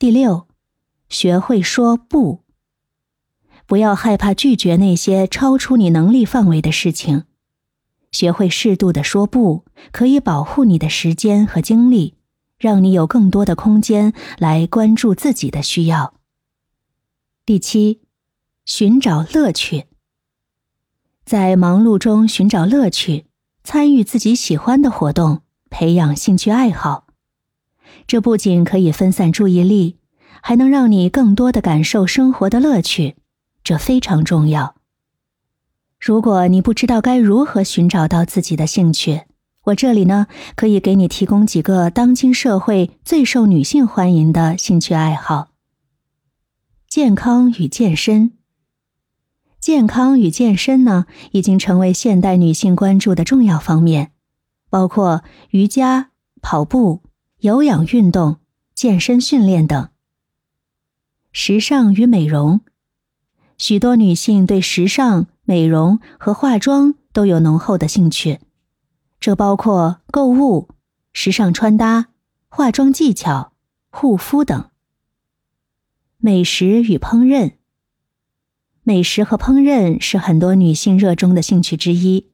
[0.00, 0.46] 第六，
[1.08, 2.44] 学会说不。
[3.66, 7.24] 不要害怕拒绝那些超出你能力范围的事情。
[8.12, 12.14] 学会适度的说不，可以保护你的时间和精力，
[12.58, 16.14] 让你有更多的空间来关注自己的需要。
[17.44, 18.02] 第七，
[18.64, 19.86] 寻找乐趣。
[21.24, 23.26] 在忙碌中寻找乐趣，
[23.64, 27.07] 参与自己喜欢的活动，培养兴趣爱好。
[28.08, 29.98] 这不仅可以分散注意力，
[30.40, 33.16] 还能让你更多的感受生活的乐趣，
[33.62, 34.76] 这非常重要。
[36.00, 39.24] 如果你不知道该如何寻找到自己的兴趣，
[39.64, 45.50] 我这里呢可以给你提供几个当今社会最受女性欢迎的兴趣爱好。
[46.88, 48.32] 健康与健身，
[49.60, 54.12] 健康与健身呢已经成为现代女性关注的重要方面，
[54.70, 56.08] 包括瑜伽、
[56.40, 57.02] 跑步、
[57.40, 58.38] 有氧运动、
[58.74, 59.90] 健身训练等。
[61.30, 62.60] 时尚与美容，
[63.56, 65.26] 许多女性对时尚。
[65.44, 68.38] 美容和化妆都有浓厚的兴趣，
[69.18, 70.68] 这包括购物、
[71.14, 72.08] 时尚穿搭、
[72.50, 73.52] 化妆技巧、
[73.88, 74.68] 护肤等。
[76.18, 77.52] 美食与烹饪，
[78.82, 82.26] 美食和烹饪是很多女性热衷的兴趣之一。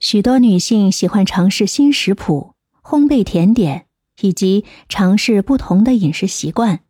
[0.00, 3.88] 许多女性喜欢尝试新食谱、烘焙甜点，
[4.20, 6.83] 以及尝试不同的饮食习惯。